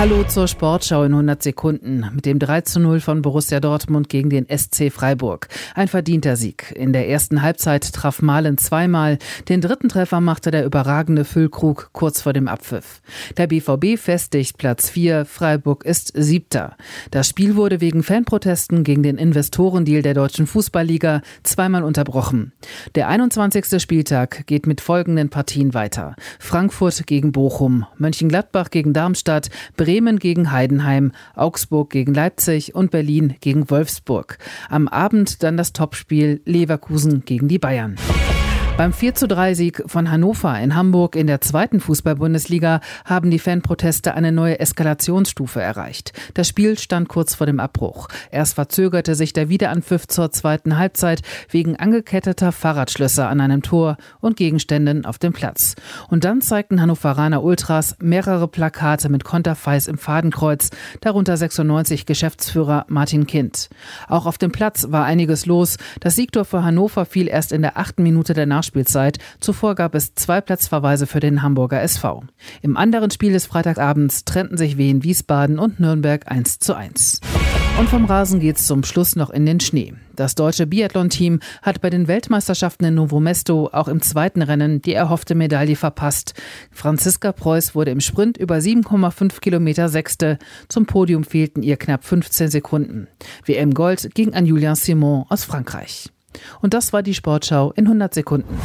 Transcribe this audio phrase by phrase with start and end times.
[0.00, 4.30] Hallo zur Sportschau in 100 Sekunden mit dem 3 zu 0 von Borussia Dortmund gegen
[4.30, 5.48] den SC Freiburg.
[5.74, 6.72] Ein verdienter Sieg.
[6.74, 9.18] In der ersten Halbzeit traf Malen zweimal.
[9.50, 13.02] Den dritten Treffer machte der überragende Füllkrug kurz vor dem Abpfiff.
[13.36, 15.26] Der BVB festigt Platz 4.
[15.26, 16.78] Freiburg ist siebter.
[17.10, 22.52] Das Spiel wurde wegen Fanprotesten gegen den Investorendeal der deutschen Fußballliga zweimal unterbrochen.
[22.94, 23.78] Der 21.
[23.82, 26.16] Spieltag geht mit folgenden Partien weiter.
[26.38, 29.50] Frankfurt gegen Bochum, Mönchengladbach gegen Darmstadt,
[30.18, 34.38] gegen Heidenheim, Augsburg gegen Leipzig und Berlin gegen Wolfsburg.
[34.68, 37.96] Am Abend dann das Topspiel Leverkusen gegen die Bayern.
[38.80, 43.38] Beim 4 zu 3 Sieg von Hannover in Hamburg in der zweiten Fußball-Bundesliga haben die
[43.38, 46.14] Fanproteste eine neue Eskalationsstufe erreicht.
[46.32, 48.08] Das Spiel stand kurz vor dem Abbruch.
[48.30, 51.20] Erst verzögerte sich der Wiederanpfiff zur zweiten Halbzeit
[51.50, 55.74] wegen angeketteter Fahrradschlösser an einem Tor und Gegenständen auf dem Platz.
[56.08, 60.70] Und dann zeigten Hannoveraner Ultras mehrere Plakate mit Konterfeis im Fadenkreuz,
[61.02, 63.68] darunter 96 Geschäftsführer Martin Kind.
[64.08, 65.76] Auch auf dem Platz war einiges los.
[66.00, 69.18] Das Siegtor für Hannover fiel erst in der achten Minute der Nachspielzeit Nachspielzeit.
[69.40, 72.24] Zuvor gab es zwei Platzverweise für den Hamburger SV.
[72.62, 77.20] Im anderen Spiel des Freitagabends trennten sich Wien Wiesbaden und Nürnberg 1 zu 1.
[77.78, 79.94] Und vom Rasen geht's zum Schluss noch in den Schnee.
[80.14, 84.92] Das deutsche Biathlon-Team hat bei den Weltmeisterschaften in Novo Mesto auch im zweiten Rennen die
[84.92, 86.34] erhoffte Medaille verpasst.
[86.70, 90.38] Franziska Preuß wurde im Sprint über 7,5 Kilometer Sechste.
[90.68, 93.08] Zum Podium fehlten ihr knapp 15 Sekunden.
[93.46, 96.10] WM Gold ging an Julien Simon aus Frankreich.
[96.60, 98.58] Und das war die Sportschau in 100 Sekunden.